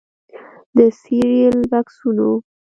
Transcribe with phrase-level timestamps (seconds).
[0.75, 2.29] د سیریل بکسونو